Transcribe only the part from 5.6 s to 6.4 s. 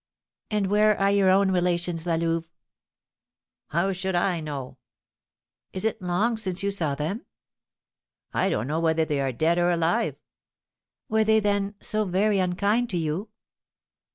"Is it long